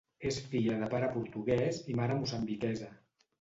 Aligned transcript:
És 0.27 0.37
filla 0.53 0.77
de 0.83 0.87
pare 0.93 1.09
portuguès 1.17 1.83
i 1.93 1.99
mare 2.01 2.17
moçambiquesa. 2.23 2.91